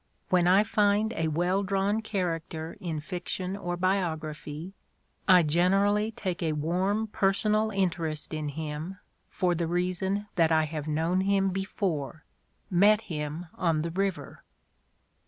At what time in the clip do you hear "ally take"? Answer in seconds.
5.85-6.41